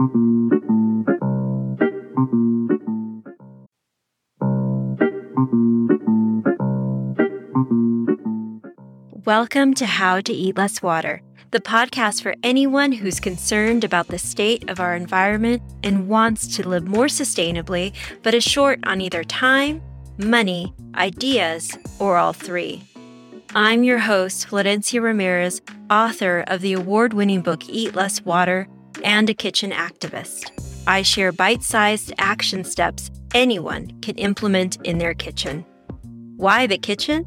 Welcome 0.00 0.64
to 9.74 9.84
How 9.84 10.22
to 10.22 10.32
Eat 10.32 10.56
Less 10.56 10.80
Water, 10.80 11.20
the 11.50 11.60
podcast 11.60 12.22
for 12.22 12.34
anyone 12.42 12.92
who's 12.92 13.20
concerned 13.20 13.84
about 13.84 14.06
the 14.06 14.16
state 14.16 14.70
of 14.70 14.80
our 14.80 14.96
environment 14.96 15.60
and 15.82 16.08
wants 16.08 16.56
to 16.56 16.66
live 16.66 16.88
more 16.88 17.08
sustainably, 17.08 17.92
but 18.22 18.32
is 18.32 18.42
short 18.42 18.80
on 18.84 19.02
either 19.02 19.22
time, 19.22 19.82
money, 20.16 20.72
ideas, 20.94 21.76
or 21.98 22.16
all 22.16 22.32
three. 22.32 22.82
I'm 23.54 23.84
your 23.84 23.98
host, 23.98 24.48
Florencia 24.48 25.02
Ramirez, 25.02 25.60
author 25.90 26.42
of 26.46 26.62
the 26.62 26.72
award 26.72 27.12
winning 27.12 27.42
book 27.42 27.68
Eat 27.68 27.94
Less 27.94 28.24
Water 28.24 28.66
and 29.04 29.28
a 29.30 29.34
kitchen 29.34 29.70
activist. 29.70 30.50
I 30.86 31.02
share 31.02 31.32
bite 31.32 31.62
sized 31.62 32.12
action 32.18 32.64
steps 32.64 33.10
anyone 33.34 34.00
can 34.00 34.16
implement 34.16 34.76
in 34.84 34.98
their 34.98 35.14
kitchen. 35.14 35.64
Why 36.36 36.66
the 36.66 36.78
kitchen? 36.78 37.26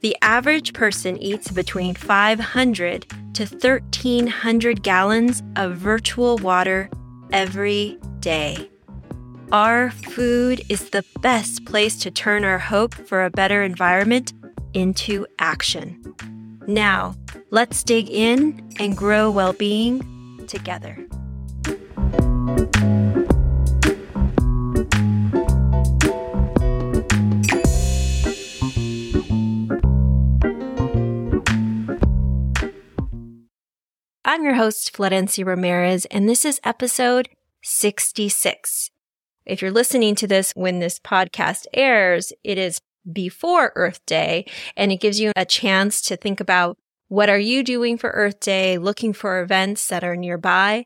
The 0.00 0.16
average 0.22 0.74
person 0.74 1.16
eats 1.22 1.50
between 1.50 1.94
500 1.94 3.06
to 3.34 3.44
1,300 3.46 4.82
gallons 4.82 5.42
of 5.56 5.76
virtual 5.76 6.36
water 6.38 6.90
every 7.32 7.98
day. 8.20 8.70
Our 9.52 9.90
food 9.90 10.62
is 10.68 10.90
the 10.90 11.04
best 11.22 11.64
place 11.64 11.96
to 12.00 12.10
turn 12.10 12.44
our 12.44 12.58
hope 12.58 12.94
for 12.94 13.24
a 13.24 13.30
better 13.30 13.62
environment 13.62 14.32
into 14.74 15.26
action. 15.38 16.02
Now, 16.66 17.14
let's 17.50 17.82
dig 17.82 18.10
in 18.10 18.70
and 18.78 18.96
grow 18.96 19.30
well 19.30 19.54
being 19.54 20.02
together. 20.48 21.06
I'm 34.24 34.44
your 34.44 34.54
host, 34.54 34.92
Florencia 34.92 35.46
Ramirez, 35.46 36.04
and 36.06 36.28
this 36.28 36.44
is 36.44 36.60
episode 36.62 37.28
66. 37.62 38.90
If 39.46 39.62
you're 39.62 39.70
listening 39.70 40.14
to 40.16 40.26
this 40.26 40.52
when 40.54 40.80
this 40.80 40.98
podcast 40.98 41.66
airs, 41.72 42.32
it 42.44 42.58
is 42.58 42.78
before 43.10 43.72
Earth 43.74 44.04
Day, 44.06 44.44
and 44.76 44.92
it 44.92 45.00
gives 45.00 45.18
you 45.18 45.32
a 45.34 45.44
chance 45.44 46.02
to 46.02 46.16
think 46.16 46.40
about 46.40 46.76
what 47.08 47.28
are 47.28 47.38
you 47.38 47.62
doing 47.62 47.96
for 47.96 48.10
Earth 48.10 48.40
Day, 48.40 48.78
looking 48.78 49.12
for 49.12 49.40
events 49.40 49.88
that 49.88 50.04
are 50.04 50.16
nearby, 50.16 50.84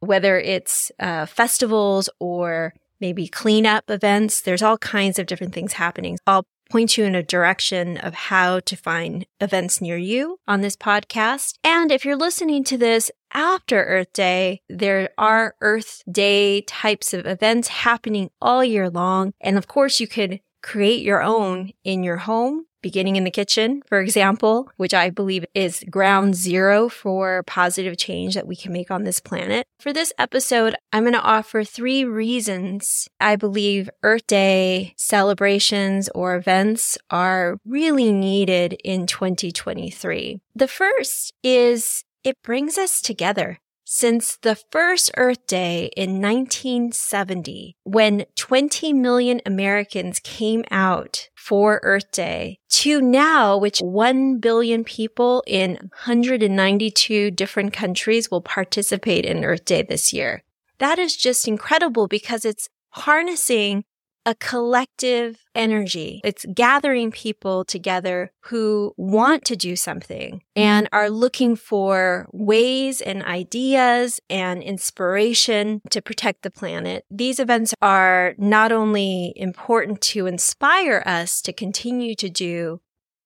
whether 0.00 0.38
it's 0.38 0.90
uh, 0.98 1.26
festivals 1.26 2.08
or 2.18 2.74
maybe 3.00 3.28
cleanup 3.28 3.84
events. 3.90 4.40
There's 4.40 4.62
all 4.62 4.78
kinds 4.78 5.18
of 5.18 5.26
different 5.26 5.54
things 5.54 5.74
happening. 5.74 6.18
I'll 6.26 6.46
point 6.70 6.98
you 6.98 7.04
in 7.04 7.14
a 7.14 7.22
direction 7.22 7.96
of 7.96 8.14
how 8.14 8.60
to 8.60 8.76
find 8.76 9.24
events 9.40 9.80
near 9.80 9.96
you 9.96 10.38
on 10.46 10.60
this 10.60 10.76
podcast. 10.76 11.54
And 11.64 11.90
if 11.90 12.04
you're 12.04 12.16
listening 12.16 12.64
to 12.64 12.76
this 12.76 13.10
after 13.32 13.84
Earth 13.84 14.12
Day, 14.12 14.60
there 14.68 15.10
are 15.16 15.54
Earth 15.60 16.02
Day 16.10 16.62
types 16.62 17.14
of 17.14 17.26
events 17.26 17.68
happening 17.68 18.30
all 18.40 18.64
year 18.64 18.90
long. 18.90 19.32
And 19.40 19.56
of 19.56 19.66
course, 19.66 20.00
you 20.00 20.06
could 20.06 20.40
create 20.62 21.02
your 21.02 21.22
own 21.22 21.72
in 21.84 22.02
your 22.02 22.18
home 22.18 22.66
beginning 22.82 23.16
in 23.16 23.24
the 23.24 23.30
kitchen, 23.30 23.82
for 23.86 24.00
example, 24.00 24.70
which 24.76 24.94
I 24.94 25.10
believe 25.10 25.44
is 25.54 25.84
ground 25.90 26.34
zero 26.34 26.88
for 26.88 27.42
positive 27.44 27.96
change 27.96 28.34
that 28.34 28.46
we 28.46 28.56
can 28.56 28.72
make 28.72 28.90
on 28.90 29.04
this 29.04 29.20
planet. 29.20 29.66
For 29.80 29.92
this 29.92 30.12
episode, 30.18 30.74
I'm 30.92 31.04
going 31.04 31.12
to 31.14 31.20
offer 31.20 31.64
three 31.64 32.04
reasons 32.04 33.08
I 33.20 33.36
believe 33.36 33.90
Earth 34.02 34.26
Day 34.26 34.94
celebrations 34.96 36.08
or 36.14 36.36
events 36.36 36.98
are 37.10 37.58
really 37.64 38.12
needed 38.12 38.76
in 38.84 39.06
2023. 39.06 40.40
The 40.54 40.68
first 40.68 41.32
is 41.42 42.04
it 42.24 42.42
brings 42.42 42.76
us 42.78 43.00
together 43.00 43.58
since 43.90 44.36
the 44.42 44.54
first 44.54 45.10
Earth 45.16 45.46
Day 45.46 45.90
in 45.96 46.20
1970, 46.20 47.74
when 47.84 48.26
20 48.36 48.92
million 48.92 49.40
Americans 49.46 50.20
came 50.20 50.62
out 50.70 51.30
for 51.34 51.80
Earth 51.82 52.10
Day, 52.12 52.58
to 52.68 53.00
now, 53.00 53.56
which 53.56 53.78
1 53.78 54.40
billion 54.40 54.84
people 54.84 55.42
in 55.46 55.76
192 56.04 57.30
different 57.30 57.72
countries 57.72 58.30
will 58.30 58.42
participate 58.42 59.24
in 59.24 59.42
Earth 59.42 59.64
Day 59.64 59.80
this 59.80 60.12
year. 60.12 60.42
That 60.80 60.98
is 60.98 61.16
just 61.16 61.48
incredible 61.48 62.08
because 62.08 62.44
it's 62.44 62.68
harnessing 62.90 63.84
a 64.28 64.34
collective 64.34 65.46
energy. 65.54 66.20
It's 66.22 66.44
gathering 66.52 67.10
people 67.10 67.64
together 67.64 68.30
who 68.42 68.92
want 68.98 69.46
to 69.46 69.56
do 69.56 69.74
something 69.74 70.42
and 70.54 70.84
mm-hmm. 70.84 70.94
are 70.94 71.08
looking 71.08 71.56
for 71.56 72.28
ways 72.30 73.00
and 73.00 73.22
ideas 73.22 74.20
and 74.28 74.62
inspiration 74.62 75.80
to 75.88 76.02
protect 76.02 76.42
the 76.42 76.50
planet. 76.50 77.06
These 77.10 77.40
events 77.40 77.72
are 77.80 78.34
not 78.36 78.70
only 78.70 79.32
important 79.34 80.02
to 80.12 80.26
inspire 80.26 81.02
us 81.06 81.40
to 81.40 81.52
continue 81.54 82.14
to 82.16 82.28
do 82.28 82.82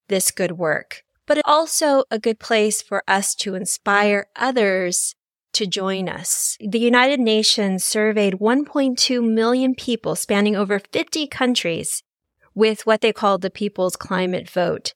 this 0.09 0.31
good 0.31 0.53
work, 0.53 1.03
but 1.27 1.43
also 1.45 2.05
a 2.13 2.21
good 2.21 2.39
place 2.39 2.81
for 2.81 3.03
us 3.09 3.35
to 3.37 3.57
inspire 3.57 4.29
others 4.37 5.17
to 5.53 5.67
join 5.67 6.09
us. 6.09 6.57
The 6.61 6.79
United 6.79 7.21
Nations 7.21 7.85
surveyed 7.85 8.35
1.2 8.35 9.33
million 9.33 9.75
people 9.75 10.15
spanning 10.15 10.57
over 10.57 10.79
50 10.79 11.27
countries 11.27 12.03
with 12.55 12.87
what 12.87 13.01
they 13.01 13.13
called 13.13 13.43
the 13.43 13.51
People's 13.51 13.97
Climate 13.97 14.49
Vote. 14.49 14.95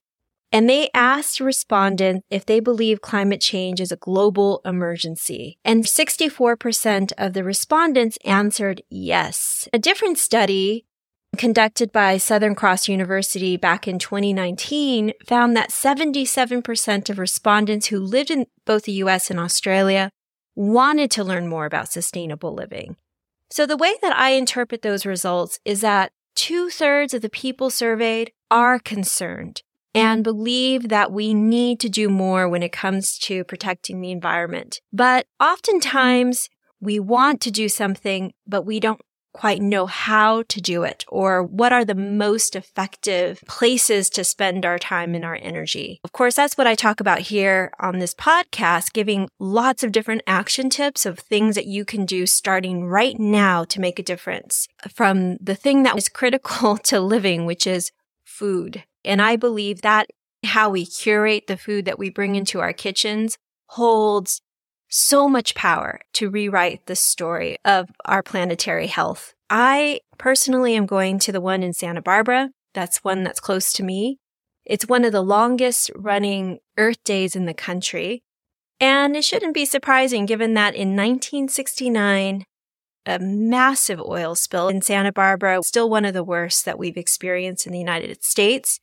And 0.53 0.71
they 0.71 0.89
asked 0.95 1.41
respondents 1.41 2.25
if 2.31 2.47
they 2.47 2.61
believe 2.61 3.01
climate 3.01 3.41
change 3.41 3.81
is 3.81 3.91
a 3.91 3.97
global 3.97 4.61
emergency. 4.65 5.59
And 5.65 5.85
64% 5.85 7.13
of 7.19 7.33
the 7.33 7.45
respondents 7.45 8.17
answered 8.25 8.83
yes. 8.89 9.69
A 9.73 9.79
different 9.79 10.19
study 10.19 10.87
conducted 11.37 11.93
by 11.93 12.17
Southern 12.17 12.55
Cross 12.55 12.89
University 12.89 13.57
back 13.57 13.87
in 13.87 13.99
2019 13.99 15.13
found 15.27 15.57
that 15.57 15.71
77% 15.71 17.11
of 17.11 17.19
respondents 17.19 17.89
who 17.89 17.99
lived 17.99 18.31
in 18.31 18.47
both 18.65 18.85
the 18.85 18.93
US 18.93 19.31
and 19.31 19.39
Australia 19.39 20.11
wanted 20.57 21.11
to 21.13 21.23
learn 21.23 21.47
more 21.47 21.67
about 21.67 21.93
sustainable 21.93 22.53
living. 22.53 22.97
So 23.51 23.67
the 23.67 23.77
way 23.77 23.95
that 24.03 24.17
I 24.17 24.31
interpret 24.31 24.83
those 24.83 25.07
results 25.07 25.61
is 25.65 25.83
that 25.83 26.11
two 26.35 26.69
thirds 26.71 27.15
of 27.15 27.23
the 27.23 27.31
people 27.31 27.71
surveyed 27.71 28.33
are 28.51 28.79
concerned 28.79 29.63
and 29.95 30.25
believe 30.25 30.89
that 30.89 31.13
we 31.13 31.33
need 31.33 31.81
to 31.81 31.89
do 31.89 32.09
more 32.09 32.49
when 32.49 32.63
it 32.63 32.73
comes 32.73 33.19
to 33.19 33.45
protecting 33.45 34.01
the 34.01 34.11
environment. 34.11 34.81
But 34.93 35.27
oftentimes 35.41 36.49
we 36.81 36.99
want 37.01 37.41
to 37.43 37.51
do 37.51 37.69
something, 37.69 38.33
but 38.47 38.67
we 38.67 38.81
don't 38.81 39.01
quite 39.37 39.61
know 39.61 39.85
how 39.85 40.43
to 40.49 40.63
do 40.63 40.83
it 40.83 41.05
or 41.09 41.43
what 41.43 41.71
are 41.71 41.85
the 41.85 41.95
most 41.95 42.57
effective 42.57 43.43
places 43.47 44.09
to 44.09 44.25
spend 44.25 44.65
our 44.65 44.79
time 44.79 45.15
and 45.15 45.27
our 45.27 45.39
energy. 45.43 46.01
Of 46.03 46.13
course, 46.13 46.35
that's 46.35 46.57
what 46.57 46.67
I 46.67 46.75
talk 46.75 47.01
about 47.01 47.21
here 47.21 47.71
on 47.79 47.99
this 47.99 48.15
podcast, 48.15 48.95
giving 48.95 49.29
lots 49.39 49.85
of 49.85 49.93
different 49.93 50.23
action 50.27 50.71
tips 50.71 51.05
of 51.05 51.19
things 51.19 51.55
that 51.55 51.67
you 51.67 51.85
can 51.85 52.07
do 52.07 52.25
starting 52.25 52.87
right 52.87 53.19
now 53.19 53.65
to 53.65 53.79
make 53.79 53.99
a 53.99 54.03
difference 54.03 54.69
from 54.91 55.37
the 55.37 55.55
thing 55.55 55.83
that 55.83 55.99
is 55.99 56.09
critical 56.09 56.79
to 56.85 56.99
living, 56.99 57.45
which 57.45 57.67
is 57.67 57.93
food. 58.25 58.85
And 59.05 59.21
I 59.21 59.37
believe 59.37 59.83
that 59.83 60.09
how 60.45 60.71
we 60.71 60.87
curate 60.87 61.47
the 61.47 61.59
food 61.59 61.85
that 61.85 61.99
we 61.99 62.09
bring 62.09 62.37
into 62.37 62.61
our 62.61 62.73
kitchens 62.73 63.37
holds 63.67 64.41
so 64.97 65.29
much 65.29 65.55
power 65.55 66.01
to 66.15 66.31
rewrite 66.31 66.87
the 66.87 66.97
story 66.97 67.59
of 67.65 67.91
our 68.07 68.23
planetary 68.23 68.87
health. 68.87 69.35
I 69.51 70.01
personally 70.17 70.75
am 70.75 70.87
going 70.87 71.19
to 71.21 71.33
the 71.33 71.41
one 71.41 71.63
in 71.63 71.75
Santa 71.75 72.01
Barbara. 72.01 72.51
That's 72.73 73.05
one 73.05 73.23
that's 73.23 73.39
close 73.39 73.73
to 73.75 73.83
me. 73.83 74.19
It's 74.65 74.89
one 74.89 75.05
of 75.05 75.13
the 75.13 75.23
longest 75.23 75.91
running 75.95 76.61
Earth 76.79 77.03
Days 77.05 77.37
in 77.37 77.45
the 77.45 77.55
country. 77.55 78.23
And 78.81 79.15
it 79.17 79.25
shouldn't 79.25 79.55
be 79.55 79.67
surprising 79.67 80.25
given 80.25 80.55
that 80.55 80.75
in 80.75 80.97
1969, 80.97 82.45
a 83.05 83.19
massive 83.19 84.01
oil 84.01 84.35
spill 84.35 84.69
in 84.69 84.81
Santa 84.81 85.13
Barbara, 85.13 85.63
still 85.63 85.91
one 85.91 86.07
of 86.07 86.15
the 86.15 86.25
worst 86.25 86.65
that 86.65 86.79
we've 86.79 86.97
experienced 86.97 87.67
in 87.67 87.73
the 87.73 87.79
United 87.79 88.25
States, 88.25 88.81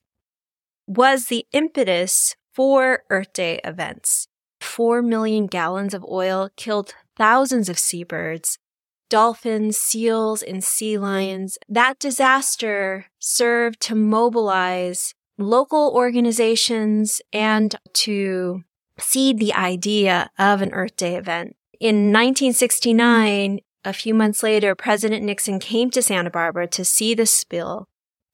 was 0.87 1.25
the 1.25 1.45
impetus 1.51 2.35
for 2.53 3.03
Earth 3.09 3.33
Day 3.33 3.59
events. 3.63 4.27
4 4.63 5.01
million 5.01 5.47
gallons 5.47 5.93
of 5.93 6.05
oil 6.05 6.49
killed 6.55 6.93
thousands 7.15 7.69
of 7.69 7.77
seabirds, 7.77 8.57
dolphins, 9.09 9.77
seals, 9.77 10.41
and 10.41 10.63
sea 10.63 10.97
lions. 10.97 11.57
That 11.69 11.99
disaster 11.99 13.05
served 13.19 13.79
to 13.81 13.95
mobilize 13.95 15.13
local 15.37 15.91
organizations 15.93 17.21
and 17.31 17.75
to 17.93 18.63
seed 18.99 19.39
the 19.39 19.53
idea 19.53 20.29
of 20.37 20.61
an 20.61 20.73
Earth 20.73 20.95
Day 20.95 21.15
event. 21.15 21.55
In 21.79 22.11
1969, 22.11 23.59
a 23.85 23.93
few 23.93 24.13
months 24.13 24.43
later, 24.43 24.75
President 24.75 25.23
Nixon 25.23 25.59
came 25.59 25.89
to 25.91 26.01
Santa 26.01 26.29
Barbara 26.29 26.67
to 26.67 26.85
see 26.85 27.13
the 27.13 27.25
spill 27.25 27.87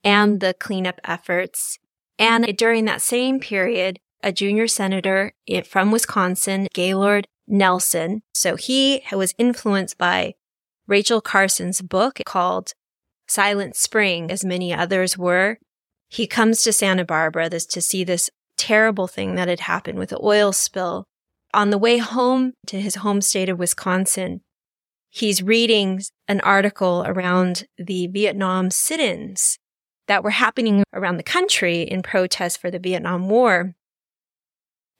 and 0.03 0.39
the 0.39 0.53
cleanup 0.53 0.99
efforts. 1.03 1.79
And 2.17 2.55
during 2.57 2.85
that 2.85 3.01
same 3.01 3.39
period, 3.39 3.99
a 4.21 4.31
junior 4.31 4.67
senator 4.67 5.33
from 5.65 5.91
Wisconsin, 5.91 6.67
Gaylord 6.73 7.27
Nelson, 7.47 8.21
so 8.33 8.55
he 8.55 9.03
was 9.11 9.33
influenced 9.37 9.97
by 9.97 10.35
Rachel 10.87 11.21
Carson's 11.21 11.81
book 11.81 12.19
called 12.25 12.73
Silent 13.27 13.75
Spring, 13.75 14.31
as 14.31 14.43
many 14.43 14.73
others 14.73 15.17
were. 15.17 15.57
He 16.09 16.27
comes 16.27 16.63
to 16.63 16.73
Santa 16.73 17.05
Barbara 17.05 17.49
to 17.49 17.81
see 17.81 18.03
this 18.03 18.29
terrible 18.57 19.07
thing 19.07 19.35
that 19.35 19.47
had 19.47 19.61
happened 19.61 19.99
with 19.99 20.09
the 20.09 20.19
oil 20.21 20.51
spill. 20.51 21.05
On 21.53 21.69
the 21.69 21.77
way 21.77 21.97
home 21.97 22.53
to 22.67 22.81
his 22.81 22.95
home 22.95 23.21
state 23.21 23.49
of 23.49 23.57
Wisconsin, 23.57 24.41
he's 25.09 25.41
reading 25.41 26.01
an 26.27 26.41
article 26.41 27.03
around 27.07 27.65
the 27.77 28.07
Vietnam 28.07 28.69
sit-ins 28.69 29.57
that 30.07 30.23
were 30.23 30.31
happening 30.31 30.83
around 30.93 31.17
the 31.17 31.23
country 31.23 31.81
in 31.81 32.01
protest 32.01 32.59
for 32.59 32.69
the 32.69 32.79
Vietnam 32.79 33.29
War. 33.29 33.75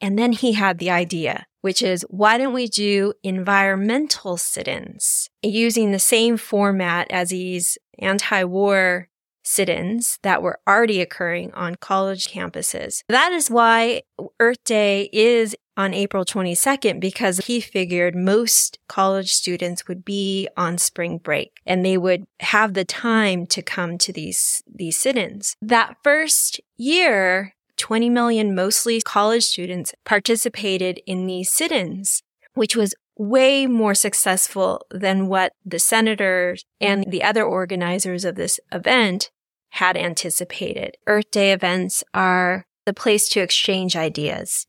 And 0.01 0.18
then 0.18 0.31
he 0.31 0.54
had 0.54 0.80
the 0.80 0.90
idea, 0.90 1.46
which 1.62 1.81
is 1.81 2.06
why 2.10 2.38
don't 2.38 2.54
we 2.54 2.68
do 2.68 3.13
environmental 3.24 4.38
sit-ins 4.38 5.30
using 5.42 5.92
the 5.92 6.00
same 6.00 6.38
format 6.38 7.07
as 7.12 7.30
these 7.30 7.78
anti-war 8.00 9.10
sit-ins 9.44 10.19
that 10.22 10.42
were 10.42 10.60
already 10.68 11.01
occurring 11.01 11.51
on 11.54 11.75
college 11.75 12.28
campuses. 12.28 13.04
That 13.10 13.31
is 13.31 13.50
why 13.50 14.04
Earth 14.40 14.63
Day 14.63 15.10
is 15.12 15.56
on 15.75 15.94
April 15.94 16.25
22nd 16.25 17.00
because 17.00 17.38
he 17.40 17.62
figured 17.62 18.13
most 18.13 18.80
college 18.90 19.31
students 19.31 19.88
would 19.88 20.04
be 20.04 20.48
on 20.57 20.78
spring 20.78 21.18
break 21.18 21.54
and 21.66 21.86
they 21.86 21.98
would 21.98 22.25
have 22.42 22.74
the 22.74 22.84
time 22.84 23.45
to 23.48 23.62
come 23.62 23.98
to 23.98 24.12
these 24.12 24.62
these 24.68 24.98
sit-ins. 24.98 25.56
That 25.62 25.95
first 26.04 26.60
year, 26.78 27.56
20 27.80 28.10
million 28.10 28.54
mostly 28.54 29.02
college 29.02 29.44
students 29.44 29.94
participated 30.06 31.02
in 31.08 31.26
these 31.26 31.50
sit-ins, 31.50 32.22
which 32.54 32.76
was 32.76 32.94
way 33.18 33.66
more 33.66 33.96
successful 33.96 34.86
than 34.92 35.28
what 35.28 35.54
the 35.66 35.80
senators 35.80 36.64
and 36.80 37.06
the 37.10 37.24
other 37.24 37.44
organizers 37.44 38.24
of 38.24 38.36
this 38.36 38.60
event 38.72 39.31
had 39.72 39.98
anticipated. 39.98 40.96
Earth 41.08 41.31
Day 41.31 41.52
events 41.52 42.04
are 42.14 42.66
the 42.86 42.94
place 42.94 43.28
to 43.30 43.42
exchange 43.42 43.96
ideas 43.96 44.66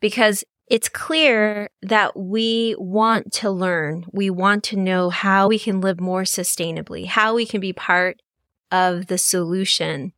because 0.00 0.44
it's 0.68 0.88
clear 0.88 1.70
that 1.82 2.16
we 2.16 2.74
want 2.78 3.32
to 3.34 3.50
learn. 3.50 4.04
We 4.12 4.30
want 4.30 4.64
to 4.64 4.76
know 4.76 5.10
how 5.10 5.48
we 5.48 5.58
can 5.58 5.80
live 5.80 6.00
more 6.00 6.22
sustainably, 6.22 7.06
how 7.06 7.34
we 7.34 7.46
can 7.46 7.60
be 7.60 7.72
part 7.72 8.20
of 8.70 9.06
the 9.06 9.18
solution. 9.18 10.12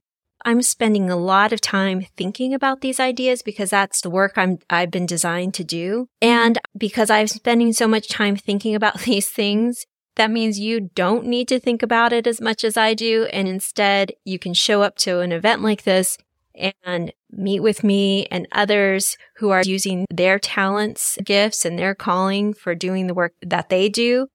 I'm 0.45 0.63
spending 0.63 1.11
a 1.11 1.17
lot 1.17 1.53
of 1.53 1.61
time 1.61 2.07
thinking 2.17 2.53
about 2.53 2.81
these 2.81 3.01
ideas 3.01 3.43
because 3.43 3.71
that's 3.71 4.01
the 4.01 4.11
work 4.11 4.35
I'm, 4.37 4.59
I've 4.69 4.91
been 4.91 5.07
designed 5.07 5.55
to 5.55 5.65
do. 5.65 6.09
Mm-hmm. 6.23 6.29
And 6.29 6.59
because 6.77 7.11
I'm 7.11 7.27
spending 7.27 7.73
so 7.73 7.89
much 7.89 8.09
time 8.09 8.37
thinking 8.37 8.75
about 8.75 9.01
these 9.03 9.29
things, 9.29 9.87
that 10.17 10.31
means 10.31 10.61
you 10.61 10.81
don't 10.95 11.27
need 11.27 11.49
to 11.49 11.59
think 11.59 11.83
about 11.83 12.13
it 12.13 12.27
as 12.27 12.41
much 12.41 12.63
as 12.63 12.77
I 12.77 12.95
do. 12.95 13.25
And 13.33 13.49
instead, 13.49 14.13
you 14.25 14.39
can 14.39 14.55
show 14.55 14.83
up 14.83 14.97
to 14.99 15.21
an 15.21 15.33
event 15.33 15.63
like 15.63 15.83
this 15.83 16.19
and 16.55 17.13
meet 17.33 17.61
with 17.61 17.83
me 17.83 18.27
and 18.27 18.47
others 18.53 19.17
who 19.37 19.51
are 19.51 19.63
using 19.65 20.07
their 20.09 20.39
talents, 20.39 21.19
gifts, 21.25 21.65
and 21.65 21.79
their 21.79 21.95
calling 21.95 22.55
for 22.55 22.75
doing 22.77 23.09
the 23.09 23.15
work 23.15 23.35
that 23.43 23.71
they 23.71 23.89
do. 23.89 24.29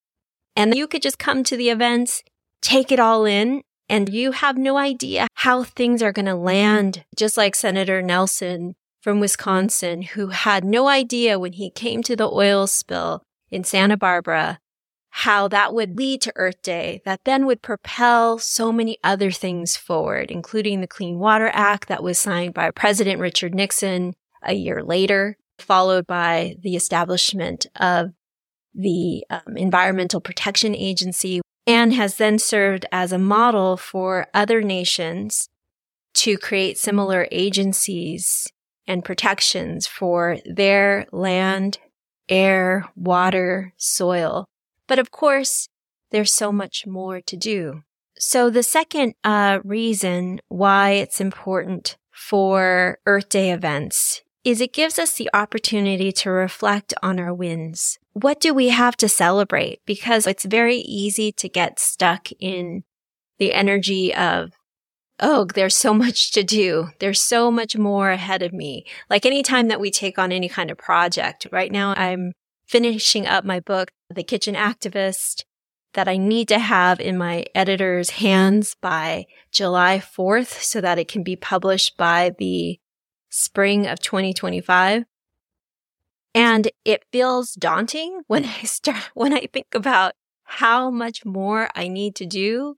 And 0.55 0.75
you 0.75 0.87
could 0.87 1.01
just 1.01 1.19
come 1.19 1.43
to 1.45 1.55
the 1.55 1.69
events, 1.69 2.23
take 2.61 2.91
it 2.91 2.99
all 2.99 3.23
in, 3.23 3.61
and 3.89 4.09
you 4.09 4.31
have 4.31 4.57
no 4.57 4.77
idea 4.77 5.27
how 5.35 5.63
things 5.63 6.01
are 6.01 6.11
going 6.11 6.25
to 6.25 6.35
land. 6.35 7.03
Just 7.15 7.37
like 7.37 7.55
Senator 7.55 8.01
Nelson 8.01 8.75
from 9.01 9.19
Wisconsin, 9.19 10.01
who 10.03 10.27
had 10.27 10.63
no 10.63 10.87
idea 10.87 11.39
when 11.39 11.53
he 11.53 11.69
came 11.69 12.03
to 12.03 12.15
the 12.15 12.29
oil 12.29 12.67
spill 12.67 13.23
in 13.49 13.63
Santa 13.63 13.97
Barbara 13.97 14.59
how 15.11 15.47
that 15.47 15.73
would 15.73 15.97
lead 15.97 16.21
to 16.21 16.33
Earth 16.35 16.61
Day 16.61 17.01
that 17.05 17.21
then 17.25 17.45
would 17.45 17.61
propel 17.61 18.37
so 18.37 18.71
many 18.71 18.97
other 19.03 19.31
things 19.31 19.75
forward, 19.75 20.31
including 20.31 20.81
the 20.81 20.87
Clean 20.87 21.17
Water 21.17 21.49
Act 21.53 21.87
that 21.87 22.03
was 22.03 22.17
signed 22.17 22.53
by 22.53 22.71
President 22.71 23.19
Richard 23.19 23.55
Nixon 23.55 24.13
a 24.43 24.53
year 24.53 24.83
later, 24.83 25.37
followed 25.57 26.05
by 26.05 26.55
the 26.61 26.75
establishment 26.75 27.65
of 27.75 28.11
the 28.73 29.25
um, 29.29 29.57
Environmental 29.57 30.21
Protection 30.21 30.75
Agency, 30.75 31.41
and 31.69 31.93
has 31.93 32.15
then 32.15 32.39
served 32.39 32.83
as 32.91 33.11
a 33.11 33.19
model 33.19 33.77
for 33.77 34.25
other 34.33 34.63
nations 34.63 35.49
to 36.15 36.35
create 36.35 36.79
similar 36.79 37.27
agencies 37.31 38.47
and 38.87 39.05
protections 39.05 39.85
for 39.85 40.37
their 40.45 41.05
land, 41.11 41.77
air, 42.27 42.89
water, 42.95 43.71
soil, 43.77 44.45
but 44.87 44.97
of 44.97 45.11
course, 45.11 45.67
there's 46.09 46.33
so 46.33 46.51
much 46.51 46.87
more 46.87 47.21
to 47.21 47.37
do. 47.37 47.83
So 48.17 48.49
the 48.49 48.63
second 48.63 49.13
uh, 49.23 49.59
reason 49.63 50.39
why 50.47 50.93
it's 50.93 51.21
important 51.21 51.97
for 52.09 52.97
Earth 53.05 53.29
Day 53.29 53.51
events 53.51 54.23
is 54.43 54.61
it 54.61 54.73
gives 54.73 54.97
us 54.97 55.13
the 55.13 55.29
opportunity 55.33 56.11
to 56.11 56.29
reflect 56.29 56.93
on 57.03 57.19
our 57.19 57.33
wins. 57.33 57.97
What 58.13 58.39
do 58.39 58.53
we 58.53 58.69
have 58.69 58.95
to 58.97 59.09
celebrate? 59.09 59.81
Because 59.85 60.25
it's 60.25 60.45
very 60.45 60.77
easy 60.77 61.31
to 61.33 61.49
get 61.49 61.79
stuck 61.79 62.29
in 62.39 62.83
the 63.37 63.53
energy 63.53 64.13
of, 64.13 64.51
oh, 65.19 65.45
there's 65.45 65.75
so 65.75 65.93
much 65.93 66.31
to 66.31 66.43
do. 66.43 66.89
There's 66.99 67.21
so 67.21 67.51
much 67.51 67.77
more 67.77 68.11
ahead 68.11 68.41
of 68.41 68.53
me. 68.53 68.85
Like 69.09 69.25
anytime 69.25 69.67
that 69.67 69.81
we 69.81 69.91
take 69.91 70.17
on 70.17 70.31
any 70.31 70.47
kind 70.47 70.71
of 70.71 70.77
project, 70.77 71.47
right 71.51 71.71
now 71.71 71.93
I'm 71.95 72.31
finishing 72.65 73.27
up 73.27 73.43
my 73.43 73.59
book, 73.59 73.89
The 74.09 74.23
Kitchen 74.23 74.55
Activist, 74.55 75.43
that 75.95 76.07
I 76.07 76.17
need 76.17 76.47
to 76.49 76.59
have 76.59 76.99
in 76.99 77.17
my 77.17 77.45
editor's 77.55 78.11
hands 78.11 78.75
by 78.79 79.25
July 79.51 79.97
4th 79.99 80.61
so 80.61 80.79
that 80.79 80.99
it 80.99 81.07
can 81.07 81.23
be 81.23 81.35
published 81.35 81.97
by 81.97 82.31
the 82.37 82.79
spring 83.29 83.87
of 83.87 83.99
2025. 83.99 85.05
And 86.35 86.71
it 86.85 87.05
feels 87.11 87.53
daunting 87.53 88.21
when 88.27 88.45
I 88.45 88.63
start, 88.63 89.09
when 89.13 89.33
I 89.33 89.47
think 89.51 89.73
about 89.73 90.13
how 90.43 90.89
much 90.89 91.25
more 91.25 91.69
I 91.75 91.87
need 91.87 92.15
to 92.15 92.25
do. 92.25 92.75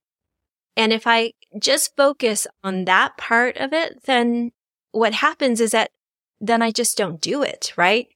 And 0.75 0.93
if 0.93 1.07
I 1.07 1.33
just 1.59 1.95
focus 1.95 2.47
on 2.63 2.85
that 2.85 3.17
part 3.17 3.57
of 3.57 3.73
it, 3.73 4.03
then 4.05 4.51
what 4.91 5.13
happens 5.13 5.61
is 5.61 5.71
that 5.71 5.91
then 6.39 6.61
I 6.61 6.71
just 6.71 6.97
don't 6.97 7.21
do 7.21 7.43
it, 7.43 7.71
right? 7.77 8.07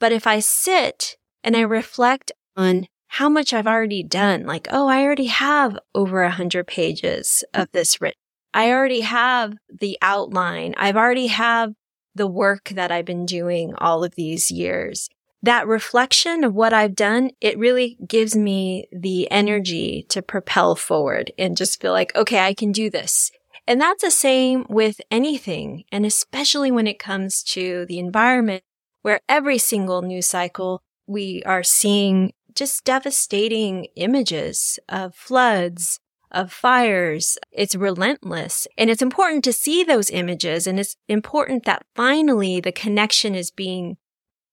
But 0.00 0.12
if 0.12 0.26
I 0.26 0.40
sit 0.40 1.16
and 1.44 1.56
I 1.56 1.60
reflect 1.60 2.32
on 2.56 2.88
how 3.06 3.28
much 3.28 3.54
I've 3.54 3.66
already 3.66 4.02
done, 4.02 4.44
like, 4.44 4.68
oh, 4.70 4.88
I 4.88 5.02
already 5.02 5.26
have 5.26 5.78
over 5.94 6.22
a 6.22 6.30
hundred 6.30 6.66
pages 6.66 7.44
of 7.54 7.70
this 7.72 8.00
written. 8.00 8.18
I 8.52 8.70
already 8.70 9.00
have 9.00 9.54
the 9.68 9.96
outline. 10.02 10.74
I've 10.76 10.96
already 10.96 11.28
have 11.28 11.74
the 12.18 12.26
work 12.26 12.68
that 12.74 12.92
I've 12.92 13.06
been 13.06 13.24
doing 13.24 13.72
all 13.78 14.04
of 14.04 14.14
these 14.14 14.50
years. 14.50 15.08
That 15.42 15.66
reflection 15.66 16.44
of 16.44 16.54
what 16.54 16.72
I've 16.72 16.94
done, 16.94 17.30
it 17.40 17.58
really 17.58 17.96
gives 18.06 18.36
me 18.36 18.86
the 18.92 19.30
energy 19.30 20.04
to 20.10 20.20
propel 20.20 20.74
forward 20.74 21.32
and 21.38 21.56
just 21.56 21.80
feel 21.80 21.92
like, 21.92 22.14
okay, 22.14 22.40
I 22.40 22.52
can 22.52 22.72
do 22.72 22.90
this. 22.90 23.30
And 23.66 23.80
that's 23.80 24.02
the 24.02 24.10
same 24.10 24.66
with 24.68 25.00
anything. 25.10 25.84
And 25.92 26.04
especially 26.04 26.70
when 26.70 26.86
it 26.86 26.98
comes 26.98 27.42
to 27.44 27.86
the 27.86 27.98
environment 27.98 28.62
where 29.02 29.20
every 29.28 29.58
single 29.58 30.02
news 30.02 30.26
cycle 30.26 30.82
we 31.06 31.42
are 31.44 31.62
seeing 31.62 32.32
just 32.54 32.84
devastating 32.84 33.86
images 33.94 34.78
of 34.88 35.14
floods, 35.14 36.00
of 36.30 36.52
fires. 36.52 37.38
It's 37.52 37.74
relentless. 37.74 38.66
And 38.76 38.90
it's 38.90 39.02
important 39.02 39.44
to 39.44 39.52
see 39.52 39.84
those 39.84 40.10
images. 40.10 40.66
And 40.66 40.78
it's 40.78 40.96
important 41.08 41.64
that 41.64 41.86
finally 41.94 42.60
the 42.60 42.72
connection 42.72 43.34
is 43.34 43.50
being 43.50 43.96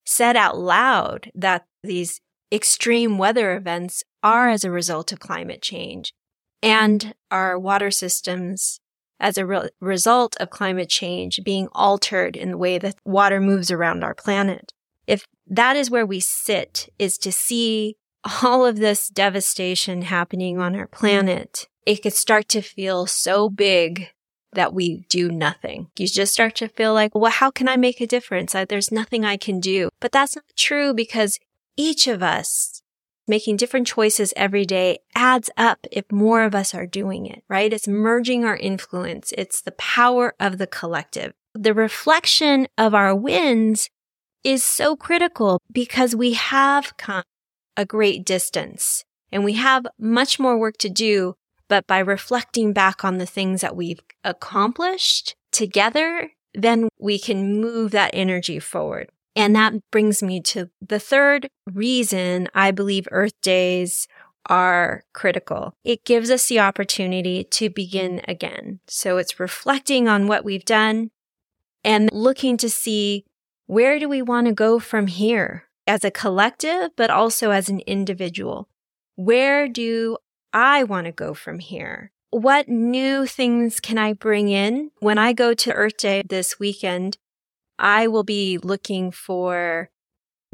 said 0.04 0.36
out 0.36 0.56
loud 0.56 1.30
that 1.34 1.66
these 1.82 2.20
extreme 2.52 3.18
weather 3.18 3.56
events 3.56 4.04
are 4.22 4.48
as 4.48 4.64
a 4.64 4.70
result 4.70 5.12
of 5.12 5.20
climate 5.20 5.62
change 5.62 6.12
and 6.62 7.14
our 7.30 7.58
water 7.58 7.90
systems 7.90 8.80
as 9.18 9.38
a 9.38 9.46
re- 9.46 9.68
result 9.80 10.36
of 10.38 10.50
climate 10.50 10.88
change 10.88 11.40
being 11.44 11.68
altered 11.72 12.36
in 12.36 12.50
the 12.50 12.58
way 12.58 12.78
that 12.78 12.96
water 13.04 13.40
moves 13.40 13.70
around 13.70 14.04
our 14.04 14.14
planet. 14.14 14.72
If 15.06 15.26
that 15.46 15.76
is 15.76 15.90
where 15.90 16.06
we 16.06 16.20
sit 16.20 16.88
is 16.98 17.18
to 17.18 17.32
see 17.32 17.96
all 18.42 18.66
of 18.66 18.76
this 18.76 19.08
devastation 19.08 20.02
happening 20.02 20.58
on 20.58 20.74
our 20.74 20.86
planet. 20.86 21.68
It 21.84 22.02
could 22.02 22.14
start 22.14 22.48
to 22.48 22.60
feel 22.60 23.06
so 23.06 23.48
big 23.48 24.08
that 24.52 24.72
we 24.72 25.04
do 25.08 25.30
nothing. 25.30 25.88
You 25.98 26.06
just 26.06 26.32
start 26.32 26.54
to 26.56 26.68
feel 26.68 26.94
like, 26.94 27.14
well, 27.14 27.30
how 27.30 27.50
can 27.50 27.68
I 27.68 27.76
make 27.76 28.00
a 28.00 28.06
difference? 28.06 28.52
There's 28.52 28.90
nothing 28.90 29.24
I 29.24 29.36
can 29.36 29.60
do. 29.60 29.90
But 30.00 30.12
that's 30.12 30.34
not 30.34 30.44
true 30.56 30.94
because 30.94 31.38
each 31.76 32.06
of 32.06 32.22
us 32.22 32.82
making 33.28 33.56
different 33.56 33.86
choices 33.86 34.32
every 34.36 34.64
day 34.64 34.98
adds 35.14 35.50
up 35.56 35.86
if 35.90 36.10
more 36.10 36.42
of 36.42 36.54
us 36.54 36.74
are 36.74 36.86
doing 36.86 37.26
it, 37.26 37.42
right? 37.48 37.72
It's 37.72 37.88
merging 37.88 38.44
our 38.44 38.56
influence. 38.56 39.32
It's 39.36 39.60
the 39.60 39.72
power 39.72 40.34
of 40.40 40.58
the 40.58 40.66
collective. 40.66 41.32
The 41.54 41.74
reflection 41.74 42.68
of 42.78 42.94
our 42.94 43.14
wins 43.14 43.90
is 44.44 44.62
so 44.62 44.96
critical 44.96 45.60
because 45.72 46.14
we 46.14 46.34
have 46.34 46.96
come 46.96 47.24
a 47.76 47.84
great 47.84 48.24
distance 48.24 49.04
and 49.32 49.44
we 49.44 49.54
have 49.54 49.86
much 49.98 50.38
more 50.38 50.58
work 50.58 50.78
to 50.78 50.88
do. 50.88 51.34
But 51.68 51.86
by 51.86 51.98
reflecting 51.98 52.72
back 52.72 53.04
on 53.04 53.18
the 53.18 53.26
things 53.26 53.60
that 53.60 53.76
we've 53.76 54.00
accomplished 54.22 55.34
together, 55.50 56.30
then 56.54 56.88
we 56.98 57.18
can 57.18 57.60
move 57.60 57.90
that 57.90 58.12
energy 58.14 58.60
forward. 58.60 59.10
And 59.34 59.54
that 59.56 59.74
brings 59.90 60.22
me 60.22 60.40
to 60.42 60.70
the 60.80 61.00
third 61.00 61.48
reason 61.70 62.48
I 62.54 62.70
believe 62.70 63.08
Earth 63.10 63.38
Days 63.42 64.06
are 64.48 65.02
critical. 65.12 65.74
It 65.84 66.04
gives 66.04 66.30
us 66.30 66.46
the 66.46 66.60
opportunity 66.60 67.42
to 67.44 67.68
begin 67.68 68.22
again. 68.28 68.78
So 68.86 69.18
it's 69.18 69.40
reflecting 69.40 70.08
on 70.08 70.28
what 70.28 70.44
we've 70.44 70.64
done 70.64 71.10
and 71.84 72.08
looking 72.12 72.56
to 72.58 72.70
see 72.70 73.24
where 73.66 73.98
do 73.98 74.08
we 74.08 74.22
want 74.22 74.46
to 74.46 74.52
go 74.52 74.78
from 74.78 75.08
here 75.08 75.66
as 75.86 76.04
a 76.04 76.10
collective, 76.10 76.90
but 76.96 77.10
also 77.10 77.50
as 77.50 77.68
an 77.68 77.80
individual? 77.80 78.68
Where 79.14 79.68
do 79.68 80.18
I 80.52 80.84
want 80.84 81.06
to 81.06 81.12
go 81.12 81.34
from 81.34 81.58
here? 81.58 82.12
What 82.30 82.68
new 82.68 83.26
things 83.26 83.80
can 83.80 83.98
I 83.98 84.12
bring 84.12 84.48
in? 84.48 84.90
When 85.00 85.18
I 85.18 85.32
go 85.32 85.54
to 85.54 85.72
Earth 85.72 85.96
Day 85.96 86.22
this 86.28 86.58
weekend, 86.58 87.18
I 87.78 88.08
will 88.08 88.24
be 88.24 88.58
looking 88.58 89.10
for 89.10 89.90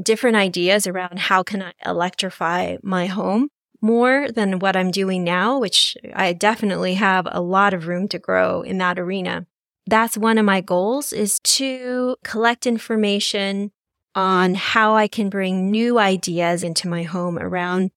different 0.01 0.35
ideas 0.35 0.87
around 0.87 1.19
how 1.19 1.43
can 1.43 1.61
I 1.61 1.73
electrify 1.85 2.77
my 2.83 3.07
home 3.07 3.49
more 3.81 4.29
than 4.31 4.59
what 4.59 4.75
I'm 4.75 4.91
doing 4.91 5.23
now, 5.23 5.59
which 5.59 5.97
I 6.13 6.33
definitely 6.33 6.93
have 6.95 7.27
a 7.29 7.41
lot 7.41 7.73
of 7.73 7.87
room 7.87 8.07
to 8.09 8.19
grow 8.19 8.61
in 8.61 8.77
that 8.77 8.97
arena. 8.97 9.45
That's 9.85 10.17
one 10.17 10.37
of 10.37 10.45
my 10.45 10.61
goals 10.61 11.11
is 11.11 11.39
to 11.39 12.15
collect 12.23 12.65
information 12.65 13.71
on 14.15 14.55
how 14.55 14.95
I 14.95 15.07
can 15.07 15.29
bring 15.29 15.71
new 15.71 15.99
ideas 15.99 16.63
into 16.63 16.87
my 16.87 17.03
home 17.03 17.37
around 17.37 17.91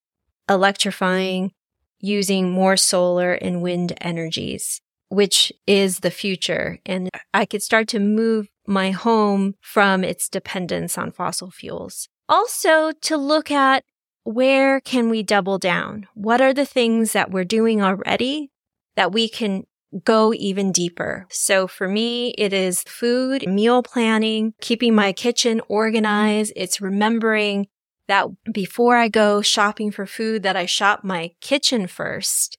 electrifying 0.49 1.52
using 2.00 2.50
more 2.50 2.76
solar 2.76 3.32
and 3.32 3.62
wind 3.62 3.92
energies, 4.00 4.80
which 5.08 5.52
is 5.66 6.00
the 6.00 6.11
future. 6.11 6.78
And 6.87 7.11
I 7.35 7.46
could 7.46 7.62
start 7.62 7.88
to 7.88 7.99
move 7.99 8.49
my 8.66 8.90
home 8.90 9.54
from 9.61 10.04
its 10.04 10.28
dependence 10.28 10.99
on 10.99 11.11
fossil 11.12 11.50
fuels. 11.50 12.08
Also 12.28 12.92
to 13.02 13.16
look 13.16 13.50
at 13.50 13.85
where 14.25 14.80
can 14.80 15.08
we 15.08 15.23
double 15.23 15.58
down? 15.58 16.08
What 16.14 16.40
are 16.40 16.52
the 16.52 16.66
things 16.66 17.12
that 17.12 17.30
we're 17.30 17.44
doing 17.44 17.80
already 17.80 18.50
that 18.96 19.12
we 19.12 19.28
can 19.28 19.64
go 20.04 20.32
even 20.34 20.72
deeper. 20.72 21.26
So 21.30 21.66
for 21.66 21.88
me, 21.88 22.30
it 22.38 22.52
is 22.52 22.82
food, 22.82 23.46
meal 23.46 23.82
planning, 23.82 24.54
keeping 24.60 24.94
my 24.94 25.12
kitchen 25.12 25.60
organized. 25.68 26.52
It's 26.56 26.80
remembering 26.80 27.68
that 28.08 28.28
before 28.52 28.96
I 28.96 29.08
go 29.08 29.42
shopping 29.42 29.90
for 29.90 30.06
food, 30.06 30.42
that 30.42 30.56
I 30.56 30.66
shop 30.66 31.02
my 31.02 31.32
kitchen 31.40 31.86
first 31.86 32.56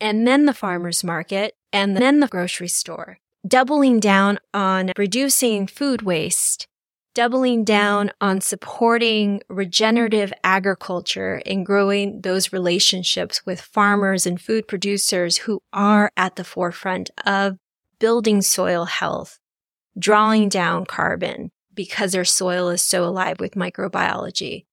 and 0.00 0.26
then 0.26 0.46
the 0.46 0.54
farmer's 0.54 1.02
market 1.02 1.54
and 1.72 1.96
then 1.96 2.20
the 2.20 2.28
grocery 2.28 2.68
store. 2.68 3.18
Doubling 3.46 4.00
down 4.00 4.38
on 4.52 4.92
reducing 4.96 5.66
food 5.66 6.02
waste 6.02 6.66
doubling 7.18 7.64
down 7.64 8.12
on 8.20 8.40
supporting 8.40 9.42
regenerative 9.48 10.32
agriculture 10.44 11.42
and 11.44 11.66
growing 11.66 12.20
those 12.20 12.52
relationships 12.52 13.44
with 13.44 13.60
farmers 13.60 14.24
and 14.24 14.40
food 14.40 14.68
producers 14.68 15.38
who 15.38 15.60
are 15.72 16.12
at 16.16 16.36
the 16.36 16.44
forefront 16.44 17.10
of 17.26 17.56
building 17.98 18.40
soil 18.40 18.84
health, 18.84 19.40
drawing 19.98 20.48
down 20.48 20.86
carbon 20.86 21.50
because 21.74 22.12
their 22.12 22.24
soil 22.24 22.68
is 22.68 22.82
so 22.82 23.02
alive 23.02 23.40
with 23.40 23.54
microbiology. 23.54 24.66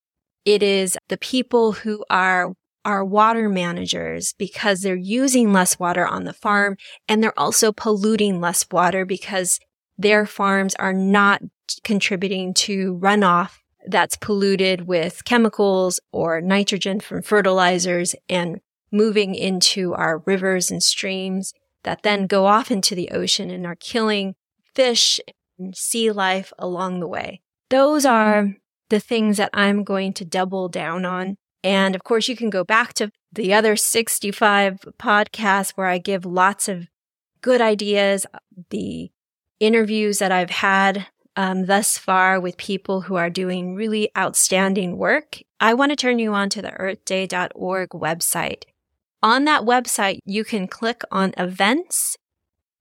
It 0.45 0.61
is 0.61 0.99
the 1.09 1.17
people 1.17 1.71
who 1.71 2.05
are 2.11 2.53
our 2.85 3.03
water 3.03 3.49
managers 3.49 4.35
because 4.37 4.81
they're 4.81 4.95
using 4.95 5.51
less 5.51 5.79
water 5.79 6.05
on 6.05 6.25
the 6.25 6.33
farm 6.33 6.77
and 7.07 7.23
they're 7.23 7.39
also 7.39 7.71
polluting 7.71 8.39
less 8.39 8.67
water 8.71 9.03
because 9.03 9.59
their 9.97 10.27
farms 10.27 10.75
are 10.75 10.93
not 10.93 11.41
contributing 11.84 12.53
to 12.53 12.98
runoff 12.98 13.60
that's 13.88 14.17
polluted 14.17 14.88
with 14.88 15.25
chemicals 15.25 16.00
or 16.12 16.41
nitrogen 16.41 17.00
from 17.00 17.22
fertilizers 17.22 18.15
and 18.29 18.60
moving 18.91 19.36
into 19.36 19.93
our 19.93 20.19
rivers 20.25 20.72
and 20.72 20.81
streams 20.81 21.53
that 21.84 22.01
then 22.03 22.27
go 22.27 22.45
off 22.45 22.72
into 22.72 22.95
the 22.95 23.10
ocean 23.12 23.50
and 23.50 23.65
are 23.65 23.75
killing 23.75 24.36
fish 24.74 25.19
and 25.57 25.75
sea 25.75 26.12
life 26.12 26.51
along 26.57 27.00
the 27.00 27.07
way. 27.07 27.41
Those 27.69 28.05
are 28.05 28.55
the 28.89 29.00
things 29.00 29.38
that 29.38 29.50
I'm 29.53 29.84
going 29.84 30.13
to 30.13 30.25
double 30.25 30.69
down 30.69 31.05
on. 31.05 31.38
And 31.63 31.95
of 31.95 32.03
course, 32.03 32.27
you 32.27 32.36
can 32.36 32.50
go 32.50 32.63
back 32.63 32.93
to 32.95 33.12
the 33.31 33.53
other 33.53 33.75
65 33.75 34.79
podcasts 35.00 35.72
where 35.72 35.88
I 35.88 35.98
give 35.98 36.25
lots 36.25 36.67
of 36.67 36.88
good 37.41 37.62
ideas, 37.62 38.25
the 38.69 39.12
interviews 39.60 40.19
that 40.19 40.31
I've 40.31 40.51
had 40.51 41.07
um, 41.35 41.65
thus 41.65 41.97
far 41.97 42.39
with 42.39 42.57
people 42.57 43.01
who 43.01 43.15
are 43.15 43.29
doing 43.29 43.75
really 43.75 44.09
outstanding 44.17 44.97
work, 44.97 45.39
I 45.59 45.73
want 45.73 45.91
to 45.91 45.95
turn 45.95 46.19
you 46.19 46.33
on 46.33 46.49
to 46.49 46.61
the 46.61 46.71
earthday.org 46.71 47.89
website. 47.89 48.63
On 49.21 49.45
that 49.45 49.63
website, 49.63 50.19
you 50.25 50.43
can 50.43 50.67
click 50.67 51.01
on 51.11 51.33
events 51.37 52.17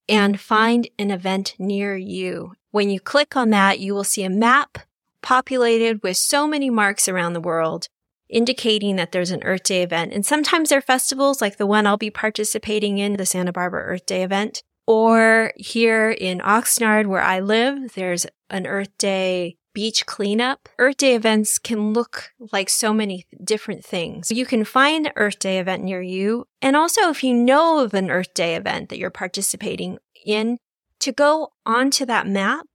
and 0.09 0.39
find 0.39 0.89
an 0.99 1.11
event 1.11 1.55
near 1.59 1.97
you. 1.97 2.53
When 2.71 2.91
you 2.91 3.01
click 3.01 3.37
on 3.37 3.51
that, 3.51 3.79
you 3.79 3.95
will 3.95 4.05
see 4.05 4.25
a 4.25 4.31
map 4.31 4.79
populated 5.23 6.03
with 6.03 6.17
so 6.17 6.47
many 6.47 6.69
marks 6.69 7.09
around 7.09 7.33
the 7.33 7.41
world 7.41 7.89
indicating 8.29 8.97
that 8.97 9.13
there's 9.13 9.31
an 9.31 9.43
Earth 9.45 9.63
Day 9.63 9.83
event. 9.83 10.13
And 10.13 10.27
sometimes 10.27 10.69
there 10.69 10.79
are 10.79 10.83
festivals 10.83 11.41
like 11.41 11.57
the 11.57 11.67
one 11.67 11.87
I'll 11.87 11.97
be 11.97 12.11
participating 12.11 12.99
in, 12.99 13.15
the 13.17 13.27
Santa 13.27 13.53
Barbara 13.53 13.83
Earth 13.83 14.07
Day 14.07 14.23
event. 14.23 14.63
Or 14.87 15.53
here 15.57 16.11
in 16.11 16.41
Oxnard, 16.41 17.07
where 17.07 17.23
I 17.23 17.41
live, 17.41 17.95
there's 17.95 18.27
an 18.51 18.67
Earth 18.67 18.97
Day 18.99 19.57
beach 19.73 20.07
cleanup. 20.07 20.69
Earth 20.79 20.99
Day 20.99 21.15
events 21.15 21.59
can 21.59 21.93
look 21.93 22.33
like 22.53 22.69
so 22.69 22.93
many 22.93 23.27
different 23.43 23.85
things. 23.85 24.31
You 24.31 24.47
can 24.47 24.65
find 24.65 25.07
an 25.07 25.13
Earth 25.17 25.39
Day 25.39 25.59
event 25.59 25.83
near 25.83 26.03
you. 26.03 26.47
And 26.63 26.77
also, 26.77 27.09
if 27.09 27.25
you 27.25 27.35
know 27.35 27.81
of 27.81 27.95
an 27.95 28.11
Earth 28.11 28.35
Day 28.35 28.55
event 28.55 28.89
that 28.91 28.99
you're 28.99 29.11
participating 29.11 29.99
in, 30.25 30.59
to 31.01 31.13
go 31.13 31.51
onto 31.67 32.07
that 32.07 32.27
map 32.27 32.67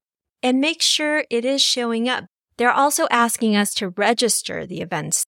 and 0.44 0.60
make 0.60 0.82
sure 0.82 1.26
it 1.30 1.46
is 1.46 1.62
showing 1.62 2.08
up. 2.08 2.26
They're 2.58 2.72
also 2.72 3.08
asking 3.10 3.56
us 3.56 3.74
to 3.76 3.90
register 3.90 4.66
the 4.66 4.82
events. 4.82 5.26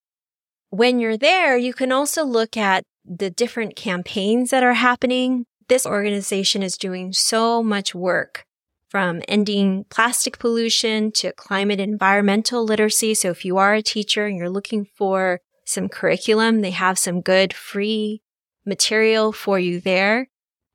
When 0.70 1.00
you're 1.00 1.18
there, 1.18 1.58
you 1.58 1.74
can 1.74 1.92
also 1.92 2.24
look 2.24 2.56
at 2.56 2.84
the 3.04 3.30
different 3.30 3.76
campaigns 3.76 4.52
that 4.52 4.64
are 4.64 4.74
happening. 4.74 5.46
This 5.72 5.86
organization 5.86 6.64
is 6.64 6.76
doing 6.78 7.14
so 7.14 7.64
much 7.64 7.96
work 7.96 8.46
from 8.90 9.22
ending 9.30 9.86
plastic 9.90 10.38
pollution 10.38 11.14
to 11.14 11.32
climate 11.32 11.80
environmental 11.80 12.66
literacy. 12.66 13.14
So 13.14 13.30
if 13.30 13.46
you 13.46 13.56
are 13.56 13.76
a 13.76 13.82
teacher 13.82 14.26
and 14.26 14.38
you're 14.38 14.50
looking 14.50 14.84
for 14.84 15.40
some 15.64 15.88
curriculum, 15.88 16.60
they 16.60 16.72
have 16.72 17.00
some 17.00 17.22
good 17.22 17.54
free 17.54 18.22
material 18.66 19.32
for 19.32 19.60
you 19.60 19.80
there. 19.80 20.28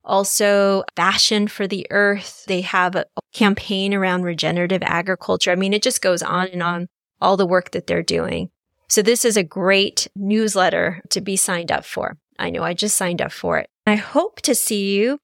Also, 0.03 0.83
fashion 0.97 1.47
for 1.47 1.67
the 1.67 1.87
earth. 1.91 2.47
They 2.47 2.62
have 2.62 2.97
a 2.97 3.05
campaign 3.35 3.93
around 3.93 4.23
regenerative 4.23 4.83
agriculture. 4.83 5.53
I 5.53 5.57
mean, 5.57 5.75
it 5.75 5.83
just 5.83 6.00
goes 6.00 6.23
on 6.23 6.49
and 6.49 6.62
on, 6.62 6.88
all 7.21 7.37
the 7.37 7.45
work 7.45 7.73
that 7.73 7.87
they're 7.87 8.03
doing. 8.03 8.49
So 8.88 9.03
this 9.03 9.26
is 9.26 9.37
a 9.37 9.45
great 9.45 10.09
newsletter 10.17 11.03
to 11.11 11.21
be 11.21 11.37
signed 11.37 11.71
up 11.71 11.85
for. 11.85 12.17
I 12.38 12.50
know 12.50 12.62
I 12.62 12.75
just 12.75 12.97
signed 12.97 13.23
up 13.23 13.33
for 13.33 13.59
it. 13.59 13.69
I 13.87 13.97
hope 13.97 14.40
to 14.43 14.55
see 14.55 14.97
you 14.97 15.19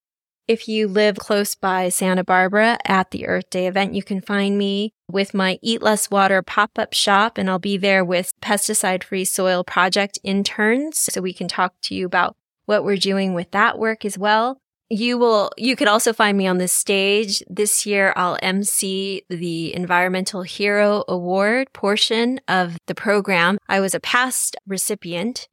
if 0.49 0.69
you 0.69 0.89
live 0.89 1.17
close 1.17 1.55
by 1.55 1.89
Santa 1.89 2.25
Barbara 2.25 2.79
at 2.85 3.11
the 3.11 3.27
Earth 3.27 3.49
Day 3.51 3.67
event. 3.67 3.95
You 3.95 4.03
can 4.03 4.21
find 4.21 4.59
me 4.59 4.93
with 5.11 5.35
my 5.35 5.59
Eat 5.63 5.83
Less 5.83 6.11
Water 6.11 6.43
pop 6.43 6.79
up 6.79 6.93
shop, 6.93 7.39
and 7.39 7.49
I'll 7.49 7.59
be 7.59 7.77
there 7.77 8.05
with 8.05 8.33
pesticide 8.41 9.05
free 9.05 9.25
soil 9.25 9.65
project 9.65 10.19
interns. 10.23 10.99
So 10.99 11.21
we 11.21 11.33
can 11.33 11.49
talk 11.49 11.75
to 11.83 11.95
you 11.95 12.07
about 12.07 12.37
what 12.67 12.85
we're 12.85 12.97
doing 12.97 13.35
with 13.35 13.51
that 13.53 13.79
work 13.79 14.05
as 14.05 14.19
well. 14.19 14.59
You 14.89 15.17
will, 15.17 15.51
you 15.57 15.75
could 15.75 15.89
also 15.89 16.13
find 16.13 16.37
me 16.37 16.47
on 16.47 16.59
the 16.59 16.69
stage. 16.69 17.43
This 17.49 17.87
year, 17.87 18.13
I'll 18.15 18.39
MC 18.43 19.23
the 19.31 19.75
Environmental 19.75 20.43
Hero 20.43 21.03
Award 21.09 21.73
portion 21.73 22.41
of 22.47 22.77
the 22.87 22.95
program. 22.95 23.57
I 23.69 23.81
was 23.81 23.95
a 23.95 24.01
past 24.01 24.55
recipient 24.67 25.49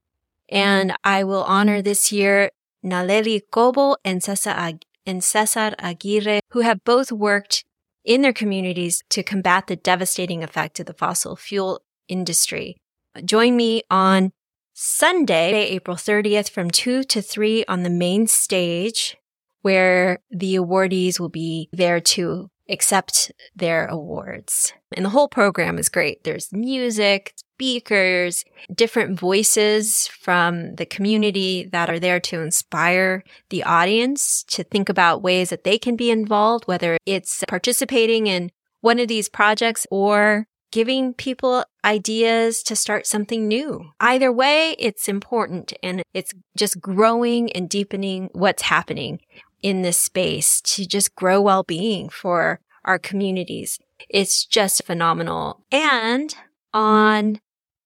and 0.49 0.93
I 1.03 1.23
will 1.23 1.43
honor 1.43 1.81
this 1.81 2.11
year 2.11 2.51
Nalleli 2.83 3.41
Cobo 3.51 3.95
and 4.03 4.23
Cesar, 4.23 4.51
Ag- 4.51 4.85
and 5.05 5.23
Cesar 5.23 5.73
Aguirre, 5.79 6.39
who 6.51 6.61
have 6.61 6.83
both 6.83 7.11
worked 7.11 7.63
in 8.03 8.21
their 8.21 8.33
communities 8.33 9.03
to 9.09 9.23
combat 9.23 9.67
the 9.67 9.75
devastating 9.75 10.43
effect 10.43 10.79
of 10.79 10.85
the 10.85 10.93
fossil 10.93 11.35
fuel 11.35 11.81
industry. 12.07 12.77
Join 13.25 13.55
me 13.55 13.83
on 13.89 14.31
Sunday, 14.73 15.67
April 15.67 15.97
30th 15.97 16.49
from 16.49 16.71
2 16.71 17.03
to 17.03 17.21
3 17.21 17.65
on 17.67 17.83
the 17.83 17.89
main 17.89 18.27
stage 18.27 19.17
where 19.61 20.19
the 20.31 20.55
awardees 20.55 21.19
will 21.19 21.29
be 21.29 21.69
there 21.73 21.99
to 21.99 22.49
accept 22.69 23.31
their 23.55 23.87
awards. 23.87 24.73
And 24.95 25.05
the 25.05 25.09
whole 25.09 25.27
program 25.27 25.77
is 25.77 25.89
great. 25.89 26.23
There's 26.23 26.51
music, 26.51 27.33
speakers, 27.35 28.45
different 28.73 29.19
voices 29.19 30.07
from 30.07 30.75
the 30.75 30.85
community 30.85 31.67
that 31.71 31.89
are 31.89 31.99
there 31.99 32.19
to 32.21 32.41
inspire 32.41 33.23
the 33.49 33.63
audience 33.63 34.43
to 34.49 34.63
think 34.63 34.87
about 34.87 35.21
ways 35.21 35.49
that 35.49 35.63
they 35.63 35.77
can 35.77 35.95
be 35.95 36.09
involved, 36.09 36.65
whether 36.65 36.97
it's 37.05 37.43
participating 37.47 38.27
in 38.27 38.51
one 38.81 38.99
of 38.99 39.07
these 39.07 39.27
projects 39.27 39.85
or 39.91 40.47
giving 40.71 41.13
people 41.13 41.65
ideas 41.83 42.61
to 42.63 42.75
start 42.75 43.07
something 43.07 43.47
new. 43.47 43.83
Either 43.99 44.31
way, 44.31 44.75
it's 44.77 45.09
important 45.09 45.73
and 45.81 46.03
it's 46.13 46.31
just 46.55 46.79
growing 46.79 47.51
and 47.53 47.69
deepening 47.69 48.29
what's 48.33 48.63
happening 48.63 49.19
in 49.61 49.81
this 49.81 49.99
space 49.99 50.61
to 50.61 50.85
just 50.85 51.15
grow 51.15 51.41
well-being 51.41 52.09
for 52.09 52.59
our 52.85 52.99
communities. 52.99 53.79
It's 54.09 54.45
just 54.45 54.85
phenomenal. 54.85 55.63
And 55.71 56.33
on 56.73 57.39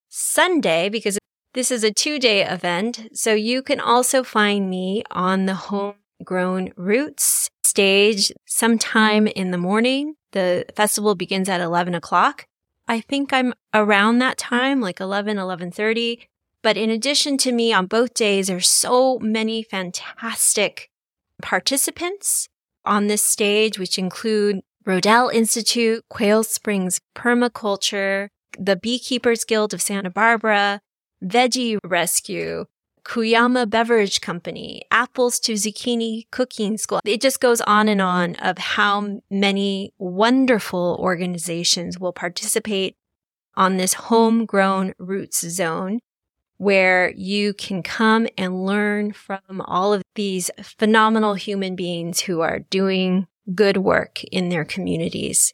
Sunday, 0.09 0.89
because 0.89 1.17
this 1.53 1.71
is 1.71 1.83
a 1.83 1.91
two 1.91 2.19
day 2.19 2.45
event, 2.45 3.09
so 3.13 3.33
you 3.33 3.61
can 3.61 3.79
also 3.79 4.23
find 4.23 4.69
me 4.69 5.03
on 5.11 5.45
the 5.45 5.55
Homegrown 5.55 6.73
Roots 6.75 7.49
stage 7.63 8.31
sometime 8.45 9.27
in 9.27 9.51
the 9.51 9.57
morning. 9.57 10.15
The 10.31 10.65
festival 10.75 11.15
begins 11.15 11.49
at 11.49 11.61
11 11.61 11.95
o'clock. 11.95 12.47
I 12.87 13.01
think 13.01 13.31
I'm 13.31 13.53
around 13.73 14.19
that 14.19 14.37
time, 14.37 14.81
like 14.81 14.99
11, 14.99 15.37
1130. 15.37 16.27
But 16.61 16.77
in 16.77 16.89
addition 16.89 17.37
to 17.39 17.51
me 17.51 17.73
on 17.73 17.87
both 17.87 18.13
days, 18.13 18.47
there's 18.47 18.69
so 18.69 19.19
many 19.19 19.63
fantastic 19.63 20.89
participants 21.43 22.47
on 22.85 23.05
this 23.07 23.23
stage, 23.23 23.77
which 23.77 23.99
include 23.99 24.61
Rodale 24.85 25.31
Institute, 25.31 26.03
Quail 26.09 26.43
Springs 26.43 26.99
Permaculture, 27.15 28.29
the 28.57 28.75
Beekeepers 28.75 29.43
Guild 29.43 29.73
of 29.73 29.81
Santa 29.81 30.09
Barbara, 30.09 30.81
Veggie 31.23 31.77
Rescue, 31.83 32.65
Kuyama 33.03 33.69
Beverage 33.69 34.21
Company, 34.21 34.83
Apples 34.89 35.39
to 35.41 35.53
Zucchini 35.53 36.23
Cooking 36.31 36.77
School. 36.77 37.01
It 37.05 37.21
just 37.21 37.39
goes 37.39 37.61
on 37.61 37.87
and 37.87 38.01
on 38.01 38.35
of 38.35 38.57
how 38.57 39.19
many 39.29 39.93
wonderful 39.97 40.97
organizations 40.99 41.99
will 41.99 42.13
participate 42.13 42.95
on 43.55 43.77
this 43.77 43.93
homegrown 43.93 44.93
roots 44.97 45.47
zone 45.47 45.99
where 46.57 47.11
you 47.11 47.53
can 47.53 47.83
come 47.83 48.27
and 48.37 48.65
learn 48.65 49.11
from 49.11 49.61
all 49.61 49.93
of 49.93 50.03
these 50.15 50.49
phenomenal 50.61 51.33
human 51.33 51.75
beings 51.75 52.21
who 52.21 52.41
are 52.41 52.59
doing 52.59 53.27
good 53.53 53.77
work 53.77 54.23
in 54.25 54.49
their 54.49 54.65
communities. 54.65 55.53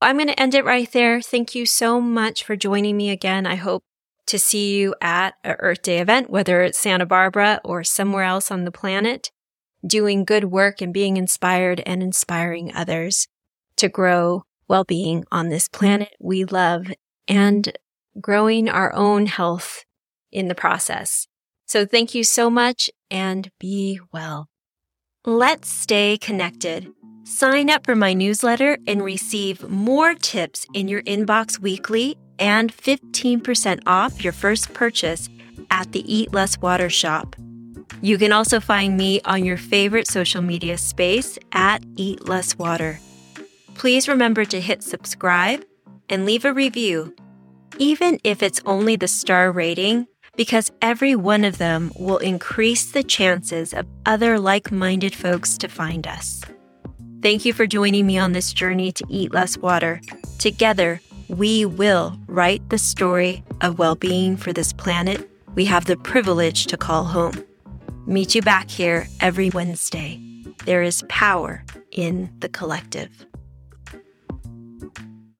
I'm 0.00 0.16
going 0.16 0.28
to 0.28 0.40
end 0.40 0.54
it 0.54 0.64
right 0.64 0.90
there. 0.90 1.20
Thank 1.20 1.54
you 1.54 1.66
so 1.66 2.00
much 2.00 2.44
for 2.44 2.56
joining 2.56 2.96
me 2.96 3.10
again. 3.10 3.46
I 3.46 3.56
hope 3.56 3.82
to 4.26 4.38
see 4.38 4.76
you 4.76 4.94
at 5.00 5.34
a 5.42 5.54
Earth 5.58 5.82
Day 5.82 5.98
event, 5.98 6.30
whether 6.30 6.62
it's 6.62 6.78
Santa 6.78 7.06
Barbara 7.06 7.60
or 7.64 7.82
somewhere 7.82 8.24
else 8.24 8.50
on 8.50 8.64
the 8.64 8.70
planet, 8.70 9.30
doing 9.86 10.24
good 10.24 10.44
work 10.44 10.80
and 10.80 10.92
being 10.92 11.16
inspired 11.16 11.82
and 11.84 12.02
inspiring 12.02 12.72
others 12.74 13.26
to 13.76 13.88
grow 13.88 14.42
well-being 14.68 15.24
on 15.32 15.48
this 15.48 15.66
planet 15.68 16.14
we 16.20 16.44
love 16.44 16.92
and 17.26 17.72
growing 18.20 18.68
our 18.68 18.92
own 18.94 19.26
health 19.26 19.84
in 20.32 20.48
the 20.48 20.54
process. 20.54 21.26
So 21.66 21.84
thank 21.84 22.14
you 22.14 22.24
so 22.24 22.48
much 22.50 22.90
and 23.10 23.50
be 23.60 24.00
well. 24.12 24.48
Let's 25.24 25.68
stay 25.68 26.16
connected. 26.16 26.90
Sign 27.24 27.68
up 27.68 27.84
for 27.84 27.94
my 27.94 28.14
newsletter 28.14 28.78
and 28.86 29.04
receive 29.04 29.68
more 29.68 30.14
tips 30.14 30.66
in 30.72 30.88
your 30.88 31.02
inbox 31.02 31.58
weekly 31.58 32.16
and 32.38 32.74
15% 32.74 33.82
off 33.86 34.24
your 34.24 34.32
first 34.32 34.72
purchase 34.72 35.28
at 35.70 35.92
the 35.92 36.10
Eat 36.12 36.32
Less 36.32 36.58
Water 36.58 36.88
shop. 36.88 37.36
You 38.00 38.16
can 38.16 38.32
also 38.32 38.60
find 38.60 38.96
me 38.96 39.20
on 39.26 39.44
your 39.44 39.56
favorite 39.56 40.06
social 40.06 40.40
media 40.40 40.78
space 40.78 41.38
at 41.52 41.82
Eat 41.96 42.28
Less 42.28 42.56
Water. 42.56 43.00
Please 43.74 44.08
remember 44.08 44.44
to 44.44 44.60
hit 44.60 44.82
subscribe 44.82 45.64
and 46.08 46.24
leave 46.24 46.44
a 46.44 46.54
review, 46.54 47.14
even 47.78 48.18
if 48.24 48.42
it's 48.42 48.60
only 48.64 48.96
the 48.96 49.08
star 49.08 49.52
rating, 49.52 50.06
because 50.38 50.72
every 50.80 51.14
one 51.14 51.44
of 51.44 51.58
them 51.58 51.92
will 51.98 52.16
increase 52.16 52.92
the 52.92 53.02
chances 53.02 53.74
of 53.74 53.86
other 54.06 54.40
like 54.40 54.72
minded 54.72 55.14
folks 55.14 55.58
to 55.58 55.68
find 55.68 56.06
us. 56.06 56.40
Thank 57.20 57.44
you 57.44 57.52
for 57.52 57.66
joining 57.66 58.06
me 58.06 58.16
on 58.16 58.32
this 58.32 58.54
journey 58.54 58.90
to 58.92 59.04
eat 59.10 59.34
less 59.34 59.58
water. 59.58 60.00
Together, 60.38 61.02
we 61.28 61.66
will 61.66 62.18
write 62.26 62.66
the 62.70 62.78
story 62.78 63.44
of 63.60 63.78
well 63.78 63.96
being 63.96 64.38
for 64.38 64.54
this 64.54 64.72
planet 64.72 65.28
we 65.58 65.64
have 65.64 65.86
the 65.86 65.96
privilege 65.96 66.66
to 66.66 66.76
call 66.76 67.02
home. 67.02 67.34
Meet 68.06 68.36
you 68.36 68.42
back 68.42 68.70
here 68.70 69.08
every 69.20 69.50
Wednesday. 69.50 70.22
There 70.64 70.84
is 70.84 71.04
power 71.08 71.64
in 71.90 72.30
the 72.38 72.48
collective. 72.48 73.27